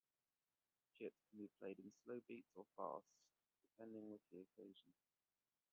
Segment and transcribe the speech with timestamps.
[0.97, 3.05] Jit can be played in slow beats or fast
[3.69, 4.93] depending with the occasion.